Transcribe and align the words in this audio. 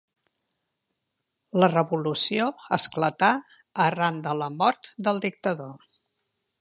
La 1.63 1.67
revolució 1.73 2.47
esclatà 2.77 3.29
arran 3.85 4.19
de 4.27 4.35
la 4.41 4.49
mort 4.63 4.91
del 5.09 5.23
dictador. 5.27 5.77